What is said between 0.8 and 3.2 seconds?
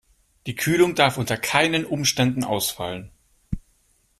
darf unter keinen Umständen ausfallen.